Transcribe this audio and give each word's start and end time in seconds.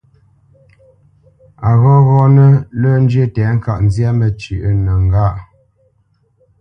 A 1.69 1.71
ghɔghɔnə́ 1.81 2.49
lə́ 2.81 2.95
njyə́ 3.03 3.27
tɛ̌ŋka 3.35 3.73
nzyâ 3.85 4.09
məcywǐnəŋgâʼ. 4.19 5.35